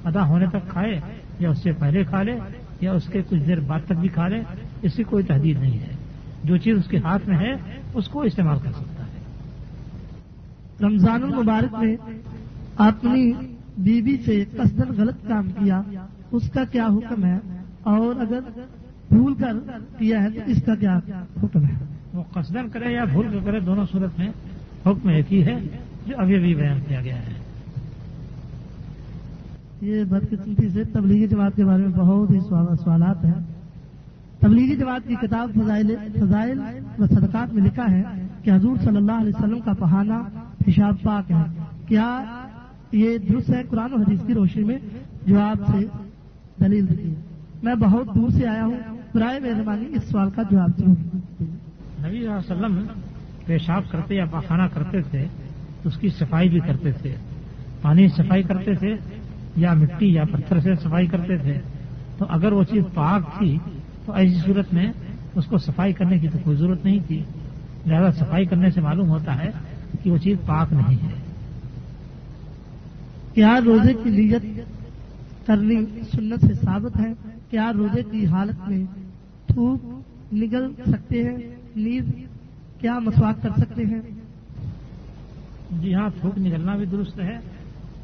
ادا 0.05 0.29
ہونے 0.29 0.47
تک 0.47 0.69
کھائے 0.69 1.01
یا 1.39 1.51
اس 1.51 1.63
سے 1.63 1.73
پہلے 1.73 2.05
کھا 2.05 2.23
لے 2.23 2.39
یا 2.81 2.93
اس 2.93 3.07
کے 3.07 3.23
کچھ 3.23 3.41
دیر 3.47 3.61
بعد 3.61 3.81
تک 3.87 3.93
بھی 3.93 4.09
کھا 4.09 4.29
لے، 4.29 4.41
اس 4.83 4.95
کی 4.95 5.03
کوئی 5.03 5.25
تحدید 5.25 5.61
نہیں 5.61 5.79
ہے۔ 5.79 5.97
جو 6.45 6.57
چیز 6.57 6.77
اس 6.79 6.87
کے 6.87 6.99
ہاتھ 6.99 7.29
میں 7.29 7.39
ہے، 7.39 7.53
اس 7.95 8.09
کو 8.09 8.21
استعمال 8.21 8.59
کر 8.63 8.73
سکتا 8.73 8.90
رمضان 10.83 11.23
المبارک 11.23 11.75
میں 11.79 11.97
اپنی 12.77 13.33
بیوی 13.79 14.17
سے 14.25 14.45
قصدن 14.57 14.93
غلط 14.97 15.29
کام 15.29 15.49
کیا 15.59 15.83
اس 16.33 16.51
کا 16.51 16.65
کیا 16.65 16.87
حکم 16.87 17.25
ہے؟ 17.25 17.39
اور 17.83 18.21
اگر 18.21 18.41
بھول 19.09 19.35
کر 19.35 19.57
کیا 19.99 20.23
ہے 20.23 20.31
تو 20.31 20.41
اس 20.47 20.63
کا 20.67 20.75
کیا 20.75 20.99
حکم 21.43 21.65
ہے؟ 21.65 21.75
وہ 22.13 22.23
قصدن 22.33 22.69
کرے 22.69 22.93
یا 22.93 23.05
بھول 23.05 23.27
کر 23.33 23.39
کرے 23.45 23.61
دونوں 23.61 23.87
صورت 23.93 24.19
میں 24.19 24.29
حکم 24.87 25.09
ایک 25.09 25.33
ہی 25.33 25.45
ہے 25.45 25.59
جو 26.07 26.15
ابھی 26.19 26.37
ابھی 26.37 26.55
بیان 26.55 26.79
کیا 26.89 27.01
گیا 27.01 27.17
ہے۔ 27.17 27.33
یہ 29.81 30.05
بدقسمتی 30.05 30.69
سے 30.69 30.85
تبلیغی 30.85 31.29
جماعت 31.29 31.57
کے 31.57 31.65
بارے 31.65 31.83
میں 31.83 31.99
بہت 31.99 32.31
ہی 32.31 32.41
سوالات 32.41 33.25
ہیں۔ 33.25 33.35
تبلیغی 34.41 34.77
جماعت 34.77 35.09
کی 35.09 35.15
کتاب 35.15 35.51
فضائل 35.55 35.95
فضائل 36.21 36.61
و 36.99 37.07
صدقات 37.07 37.55
میں 37.55 37.63
لکھا 37.63 37.91
ہے 37.91 38.03
کہ 38.43 38.51
حضور 38.51 38.77
صلی 38.85 38.97
اللہ 38.97 39.13
علیہ 39.13 39.33
وسلم 39.39 39.61
کا 39.61 39.73
پہانا 39.79 40.23
پیشاب 40.65 40.95
پاک 41.03 41.31
ہے۔ 41.31 41.63
کیا 41.87 42.25
یہ 42.93 43.19
درست 43.19 43.51
ہے 43.51 43.63
قرآن 43.71 43.93
و 43.93 43.97
حدیث 43.97 44.21
کی 44.27 44.35
روشنی 44.35 44.65
میں؟ 44.65 44.79
جو 45.27 45.41
آپ 45.41 45.57
سے 45.67 45.87
دلیل 46.65 46.89
دیتی 46.89 47.15
میں 47.63 47.75
بہت 47.75 48.07
دور 48.15 48.31
سے 48.31 48.49
آیا 48.49 48.65
ہوں۔ 48.65 48.79
برائے 49.15 49.41
مہربانی 49.41 49.85
اس 49.97 50.05
سوال 50.05 50.31
کا 50.31 50.43
جواب 50.51 50.71
دوں۔ 50.79 50.95
نبی 52.01 52.19
علیہ 52.19 52.31
وسلم 52.31 52.87
پیشاب 53.47 53.83
کرتے 53.91 54.15
یا 54.15 54.25
پاخانہ 54.25 54.63
کرتے 54.75 55.03
تھے 55.03 55.27
تو 55.83 55.89
اس 55.89 55.97
کی 55.97 56.09
صفائی 56.09 56.49
بھی 56.49 56.61
کرتے 56.61 56.93
تھے۔ 56.93 57.15
پانی 57.83 58.09
صفائی 58.09 58.43
کرتے 58.43 58.75
تھے 58.75 58.97
یا 59.57 59.75
مٹی 59.75 60.13
یا 60.13 60.25
پتھر 60.25 60.61
سے 60.61 60.75
صفائی 60.75 61.07
کرتے 61.07 61.39
تھے۔ 61.39 61.61
تو 62.19 62.27
اگر 62.29 62.53
وہ 62.53 62.63
چیز 62.63 62.85
پاک 62.95 63.39
تھی، 63.39 63.59
تو 64.05 64.13
ایسی 64.13 64.35
صورت 64.35 64.75
میں 64.75 64.93
اس 65.35 65.47
کو 65.47 65.59
صفائی 65.59 65.93
کرنے 65.93 66.19
کی 66.19 66.29
تو 66.29 66.39
کوئی 66.45 66.57
ضرورت 66.57 66.85
نہیں 66.85 66.99
تھی۔ 67.07 67.23
لہذا 67.87 68.11
صفائی 68.11 68.45
کرنے 68.45 68.71
سے 68.71 68.81
معلوم 68.81 69.09
ہوتا 69.09 69.45
ہے 69.45 69.51
کہ 70.03 70.11
وہ 70.11 70.19
چیز 70.19 70.37
پاک 70.47 70.73
نہیں 70.73 70.97
ہے۔ 71.03 71.19
کیا 73.35 73.61
روزے 73.65 73.93
کی 73.95 74.11
نیت 74.11 74.45
کرنی 75.47 75.77
سنت 76.13 76.41
سے 76.41 76.55
ثابت 76.55 77.01
ہے 77.01 77.13
کیا 77.51 77.73
روزے 77.73 78.03
کی 78.11 78.27
حالت 78.27 78.69
میں 78.69 78.85
تھوک 79.47 79.85
نگل 80.35 80.73
سکتے 80.87 81.23
ہیں 81.25 81.37
نیز 81.77 82.05
کیا 82.81 82.99
مسواک 82.99 83.43
کر 83.43 83.51
سکتے 83.59 83.85
ہیں؟ 83.85 84.01
جی 85.81 85.95
ہاں 85.95 86.09
تھوک 86.21 86.39
نکلنا 86.39 86.77
بھی 86.77 86.87
درست 86.87 87.19
ہے 87.21 87.39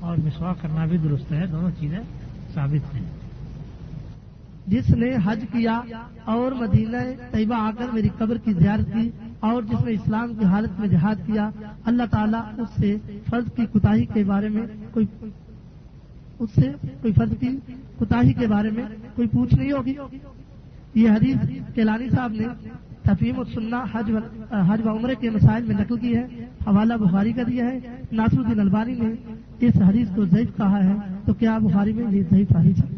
اور 0.00 0.16
مسواک 0.16 0.62
کرنا 0.62 0.84
بھی 0.84 0.98
درست 0.98 1.32
ہے 1.32 1.46
دونوں 1.46 1.70
چیزیں 1.80 1.98
ثابت 2.54 2.94
ہیں۔ 2.94 3.04
جس 4.66 4.90
نے 4.90 5.10
حج 5.24 5.44
کیا 5.52 5.80
اور 6.24 6.52
مدینہ 6.52 6.96
طیبہ 7.30 7.54
آ 7.54 7.70
کر 7.78 7.86
میری 7.92 8.08
قبر 8.18 8.36
کی 8.36 8.52
زیارت 8.52 8.92
کی 8.92 9.10
اور 9.40 9.62
جس 9.62 9.84
نے 9.84 9.92
اسلام 9.92 10.34
کی 10.34 10.44
حالت 10.44 10.80
میں 10.80 10.88
جہاد 10.88 11.14
کیا، 11.26 11.50
اللہ 11.84 12.02
تعالیٰ 12.10 12.42
اس 12.58 12.68
سے 12.80 12.96
فرض 13.30 13.52
کی 13.56 13.66
کوتاہی 13.66 14.04
کے 14.04 14.24
بارے 14.24 14.48
میں 14.48 14.62
کوئی 14.90 15.06
اس 16.38 16.50
سے 16.54 16.70
کوئی 17.00 17.12
فرض 17.12 17.32
کی 17.40 17.56
کوتاہی 17.96 18.32
کے 18.32 18.46
بارے 18.46 18.70
میں 18.70 18.82
کوئی 19.14 19.28
پوچھ 19.28 19.54
نہیں 19.54 19.72
ہوگی؟ 19.72 19.94
یہ 20.94 21.10
حدیث 21.10 21.36
کیلانی 21.74 22.10
صاحب 22.10 22.32
نے 22.32 22.44
تفیم 23.02 23.38
السنہ 23.38 23.76
حج 23.92 24.12
حج 24.68 24.86
و 24.86 24.90
عمرے 24.90 25.14
کے 25.20 25.30
مسائل 25.30 25.64
میں 25.64 25.76
نقل 25.80 25.98
کی 25.98 26.16
ہے، 26.16 26.24
حوالہ 26.66 26.94
بخاری 26.94 27.32
کا 27.32 27.42
دیا 27.42 27.64
ہے 27.64 27.78
ناصر 28.12 28.38
الدین 28.38 28.60
البانی 28.60 28.94
نے 28.94 29.14
اس 29.60 29.82
حدیث 29.82 30.08
کو 30.14 30.24
ضعیف 30.24 30.56
کہا 30.56 30.84
ہے، 30.84 30.94
تو 31.24 31.34
کیا 31.34 31.58
بخاری 31.58 31.92
میں 31.92 32.04
یہ 32.10 32.22
ضعیف 32.30 32.52
حدیث 32.52 32.78
ہے؟ 32.78 32.94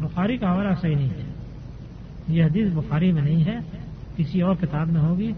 بخاری 0.00 0.36
کا 0.36 0.52
حوالہ 0.52 0.74
صحیح 0.80 0.94
نہیں 0.94 1.08
ہے۔ 1.08 1.32
یہ 2.28 2.44
حدیث 2.44 2.68
بخاری 2.74 3.12
میں 3.12 3.22
نہیں 3.22 3.44
ہے۔ 3.44 3.58
کسی 4.16 4.40
اور 4.40 4.54
کتاب 4.60 4.88
میں 4.88 5.00
ہوگی، 5.00 5.32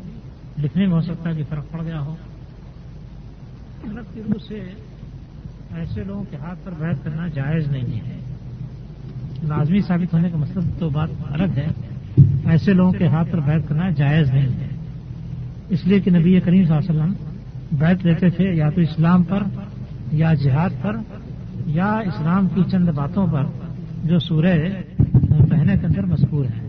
لکھنے 0.58 0.86
میں 0.86 0.94
ہو 0.94 1.00
سکتا 1.00 1.30
ہے 1.30 1.34
کہ 1.34 1.42
فرق 1.48 1.70
پڑ 1.70 1.82
گیا 1.82 2.00
ہو۔ 2.00 2.14
کی 4.14 4.20
روح 4.20 4.42
سے 4.48 4.60
ایسے 5.74 6.04
لوگوں 6.04 6.24
کے 6.30 6.36
ہاتھ 6.36 6.58
پر 6.64 6.72
بیعت 6.78 7.04
کرنا 7.04 7.28
جائز 7.28 7.68
نہیں 7.68 8.00
ہے۔ 8.00 8.18
لازمی 9.42 9.80
ثابت 9.80 10.14
ہونے 10.14 10.30
کا 10.30 10.36
مطلب 10.36 10.62
تو 10.78 10.88
بات 10.88 11.08
الگ 11.28 11.52
ہے۔ 11.56 11.66
ایسے 12.44 12.72
لوگوں 12.72 12.92
کے 12.92 13.06
ہاتھ 13.06 13.32
پر 13.32 13.40
بیعت 13.40 13.68
کرنا 13.68 13.90
جائز 13.90 14.30
نہیں 14.30 14.60
ہے۔ 14.60 14.68
اس 15.68 15.86
لیے 15.86 16.00
کہ 16.00 16.10
نبی 16.10 16.40
کریم 16.40 16.64
صلی 16.64 16.74
اللہ 16.76 16.90
علیہ 16.90 17.02
وسلم 17.02 17.14
بیعت 17.78 18.06
لیتے 18.06 18.30
تھے 18.30 18.44
یا 18.44 18.70
تو 18.70 18.80
اسلام 18.80 19.22
پر 19.22 19.42
یا 20.12 20.34
جہاد 20.34 20.70
پر 20.82 20.96
یا 21.66 21.94
اسلام 21.94 22.48
کی 22.48 22.62
چند 22.70 22.88
باتوں 22.88 23.26
پر 23.26 23.44
جو 24.04 24.18
سورہ 24.18 24.56
پہنے 25.50 25.78
کے 25.78 25.86
اندر 25.86 26.02
مذکور 26.02 26.44
ہے 26.44 26.61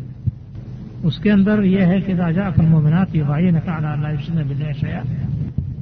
اس 1.04 1.18
کے 1.18 1.32
اندر 1.32 1.64
یہ 1.64 1.82
ہے 1.82 2.02
کہ 2.02 2.12
راجا 2.12 2.42
اکن 2.42 2.66
مومنات 2.66 3.16
یہ 3.16 3.24
بھائی 3.24 3.52
نقل 3.52 4.06
شیا 4.80 5.02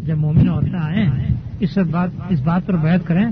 جب 0.05 0.17
مومن 0.17 0.49
عورتیں 0.49 0.79
آئیں 0.79 1.07
اس 1.59 1.77
بات 1.77 2.09
اس 2.29 2.41
بات 2.41 2.65
پر 2.65 2.75
بیعت 2.75 3.07
کریں 3.07 3.25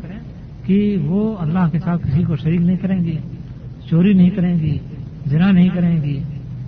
کہ 0.63 0.98
وہ 1.05 1.36
اللہ 1.39 1.69
کے 1.72 1.79
ساتھ 1.79 2.08
کسی 2.08 2.24
کو 2.24 2.36
شریک 2.36 2.62
نہیں 2.62 2.77
کریں 2.77 3.00
گی، 3.00 3.17
چوری 3.89 4.13
نہیں 4.13 4.29
کریں 4.29 4.60
گی، 4.60 4.77
زنا 5.25 5.51
نہیں 5.51 5.69
کریں 5.69 6.03
گی 6.03 6.24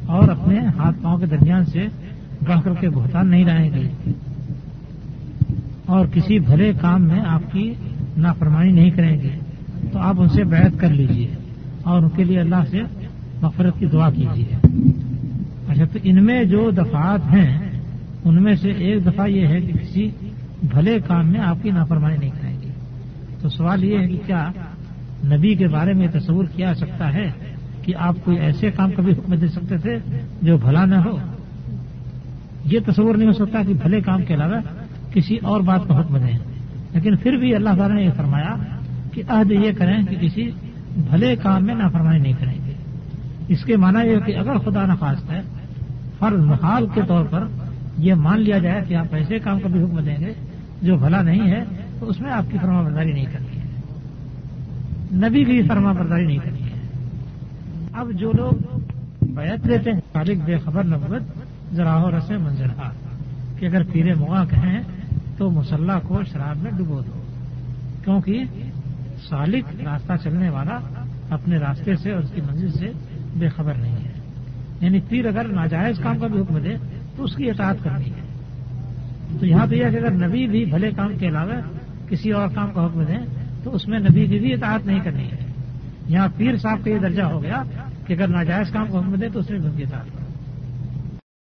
اور 0.06 0.30
اپنے 0.30 0.60
ہاتھ 0.60 0.96
پاؤں 1.02 1.18
کے 1.18 1.26
درمیان 1.26 1.66
سے 1.66 1.88
بڑھ 2.48 2.62
کر 2.64 2.74
کے 2.80 2.90
بہتان 2.90 3.28
نہیں 3.28 3.46
رہیں 3.46 3.70
گی۔ 3.74 4.12
اور 5.86 6.06
کسی 6.06 6.40
بھلے 6.40 6.72
کام 6.82 7.02
میں 7.04 7.22
آپ 7.28 7.52
کی 7.52 7.74
نافرمانی 8.18 8.72
نہیں 8.72 8.90
کریں 8.90 9.22
گی۔ 9.22 9.30
تو 9.92 10.00
آپ 10.00 10.16
ان 10.22 10.28
سے 10.28 10.44
بیعت 10.44 10.80
کر 10.80 10.90
لیجیے 10.90 11.28
اور 11.84 12.02
ان 12.02 12.10
کے 12.10 12.24
لیے 12.24 12.40
اللہ 12.40 12.66
سے 12.70 12.80
مفرت 13.42 13.80
کی 13.80 13.86
دعا 13.86 14.10
کیجیے۔ 14.12 14.56
اچھا 15.68 15.86
تو 15.86 16.00
ان 16.04 16.26
میں 16.26 16.44
جو 16.44 16.70
دفعات 16.78 17.20
ہیں، 17.34 17.80
ان 18.24 18.44
میں 18.44 18.56
سے 18.56 18.70
ایک 18.70 19.06
دفعہ 19.06 19.28
یہ 19.28 19.48
ہے 19.48 19.62
کہ 19.62 19.74
کسی 19.74 20.10
بھلے 20.64 20.98
کام 21.08 21.28
میں 21.28 21.40
آپ 21.40 21.58
کی 21.64 21.72
نافرمانی 21.72 22.18
نہیں 22.18 22.30
کریں 22.42 22.58
گے۔ 22.62 22.68
تو 23.42 23.50
سوال 23.50 23.84
یہ 23.84 24.00
ہے 24.00 24.08
کہ 24.08 24.18
کیا 24.26 24.52
نبی 25.26 25.56
کے 25.56 25.68
بارے 25.68 25.94
میں 25.94 26.08
تصور 26.08 26.46
کیا 26.46 26.74
سکتا 26.74 27.14
ہے 27.14 27.32
کہ 27.82 27.94
آپ 27.96 28.16
کوئی 28.24 28.38
ایسے 28.38 28.72
کام 28.72 28.90
کبھی 28.96 29.14
حکم 29.14 29.36
دے 29.36 29.48
سکتے 29.48 29.78
تھے 29.78 29.98
جو 30.42 30.58
بھلا 30.58 30.86
نہ 30.86 30.96
ہو؟ 30.96 31.18
یہ 32.66 32.80
تصور 32.88 33.16
نہیں 33.16 33.28
ہو 33.28 33.34
سکتا 33.34 33.64
کہ 33.68 33.74
بھلے 33.74 34.02
کام 34.02 34.22
کے 34.24 34.34
علاوہ 34.34 34.56
کسی 35.14 35.38
اور 35.38 35.62
بات 35.62 35.88
کا 35.88 36.00
حکم 36.00 36.18
دیں۔ 36.18 36.38
لیکن 36.94 37.16
پھر 37.18 37.34
بھی 37.34 37.56
اللہ 37.56 37.70
تعالیٰ 37.78 37.98
نے 37.98 38.04
یہ 38.04 38.12
فرمایا 38.18 38.56
کہ 39.12 39.24
عہد 39.28 39.52
یہ 39.52 39.72
کریں 39.78 40.06
کہ 40.10 40.16
کسی 40.22 40.52
بھلے 40.96 41.36
کام 41.36 41.66
میں 41.66 41.76
نافرمانی 41.76 42.20
نہیں 42.20 42.34
کریں۔ 42.40 42.54
گے 42.54 42.61
اس 43.48 43.66
کے 43.66 43.78
معنی 43.78 44.10
یہ 44.10 44.20
کہ 44.20 44.38
اگر 44.38 44.58
خدا 44.58 44.86
نخواست 44.86 45.32
ہے، 45.32 45.42
فرض 46.20 46.40
محال 46.40 46.88
کے 46.94 47.02
طور 47.08 47.26
پر 47.26 47.44
یہ 47.98 48.14
مان 48.14 48.40
لیا 48.40 48.58
جائے 48.58 48.82
کہ 48.88 48.94
آپ 48.94 49.16
ایسے 49.16 49.40
کام 49.40 49.60
کا 49.60 49.68
بھی 49.68 49.84
حکم 49.84 50.00
دیں 50.00 50.18
گے 50.20 50.34
جو 50.82 50.98
بھلا 50.98 51.22
نہیں 51.22 51.52
ہے، 51.52 51.64
تو 52.00 52.10
اس 52.10 52.22
میں 52.22 52.32
آپ 52.32 52.52
کی 52.52 52.58
فرما 52.58 52.82
برداری 52.82 53.14
نہیں 53.14 53.26
کرنی 53.26 53.58
ہے۔ 53.58 53.62
نبی 55.30 55.44
کی 55.44 55.68
فرما 55.68 55.92
برداری 55.92 56.26
نہیں 56.26 56.38
کرنی 56.38 56.64
ہے۔ 56.64 56.88
اب 57.94 58.12
جو 58.12 58.32
لوگ 58.32 58.78
بیعت 59.22 59.68
لیتے 59.68 59.92
ہیں، 59.92 60.00
خالق 60.14 60.46
بے 60.46 60.58
خبر 60.58 60.84
نبوت، 60.84 61.22
ذرا 61.74 62.04
رس 62.18 62.32
منظر 62.32 62.68
کہ 63.60 63.66
اگر 63.66 63.84
پیرے 63.84 64.14
مغا 64.14 64.46
کہیں، 64.46 64.82
تو 65.38 65.52
مسلح 65.52 66.00
کو 66.08 66.24
شراب 66.24 66.64
میں 66.64 66.72
ڈبو 66.72 67.02
دو۔ 67.02 67.22
کیونکہ 68.04 68.44
سالک 69.30 69.64
راستہ 69.86 70.14
چلنے 70.24 70.50
والا 70.50 70.80
اپنے 71.30 71.58
راستے 71.58 71.96
سے 71.96 72.12
اور 72.12 72.24
اس 72.24 72.32
کی 72.36 72.42
منزل 72.42 72.72
سے 72.72 72.92
بے 73.36 73.48
خبر 73.50 73.74
نہیں 73.74 73.96
ہے۔ 73.96 74.12
یعنی 74.82 75.00
پیر 75.10 75.26
اگر 75.26 75.48
ناجائز 75.48 75.98
کام 75.98 76.20
کا 76.20 76.28
بھی 76.28 76.42
حکم 76.42 76.58
دے، 76.58 76.76
تو 77.18 77.24
اس 77.24 77.36
کی 77.36 77.50
اطاعت 77.50 77.76
کرنی 77.84 78.06
ہے۔ 78.06 78.38
تو 79.40 79.46
یہاں 79.46 79.68
پہ 79.70 79.76
یہ 79.76 79.90
کہ 79.90 79.98
اگر 79.98 80.12
نبی 80.12 80.48
بھی 80.48 80.66
بھلے 80.66 80.92
کام 80.92 81.18
کے 81.18 81.28
علاوہ 81.28 81.54
کسی 82.10 82.32
اور 82.32 82.48
کام 82.48 82.72
کا 82.72 82.86
حکم 82.86 83.04
دیں، 83.04 83.20
تو 83.64 83.76
اس 83.76 83.88
میں 83.88 84.00
نبی 84.00 84.26
کی 84.26 84.40
بھی 84.40 84.54
اطاعت 84.54 84.86
نہیں 84.86 85.00
کرنی 85.00 85.24
ہے۔ 85.24 85.38
یہاں 86.08 86.28
پیر 86.38 86.56
صاحب 86.58 86.80
کا 86.84 86.92
یہ 86.92 86.98
درجہ 86.98 87.24
ہو 87.24 87.44
گیا 87.44 87.64
کہ 88.08 88.14
اگر 88.14 88.28
ناجائز 88.28 88.70
کام 88.70 88.86
کا 88.92 89.00
حکم 89.00 89.16
دے، 89.16 89.30
تو 89.30 89.40
اس 89.40 89.50
میں 89.50 89.60
بھی 89.60 89.70
کی 89.78 89.84
اطاعت 89.84 90.14
کریں 90.14 90.31